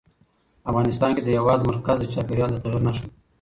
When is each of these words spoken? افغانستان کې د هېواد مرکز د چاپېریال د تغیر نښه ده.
افغانستان 0.69 1.11
کې 1.15 1.21
د 1.23 1.29
هېواد 1.37 1.59
مرکز 1.69 1.97
د 1.99 2.05
چاپېریال 2.13 2.49
د 2.51 2.57
تغیر 2.63 2.81
نښه 2.85 3.03
ده. 3.05 3.13